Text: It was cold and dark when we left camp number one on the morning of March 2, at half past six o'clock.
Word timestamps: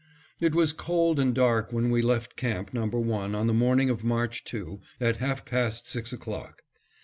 It 0.39 0.55
was 0.55 0.73
cold 0.73 1.19
and 1.19 1.31
dark 1.35 1.71
when 1.71 1.91
we 1.91 2.01
left 2.01 2.35
camp 2.35 2.73
number 2.73 2.99
one 2.99 3.35
on 3.35 3.45
the 3.45 3.53
morning 3.53 3.91
of 3.91 4.03
March 4.03 4.43
2, 4.45 4.81
at 4.99 5.17
half 5.17 5.45
past 5.45 5.87
six 5.87 6.11
o'clock. 6.11 6.63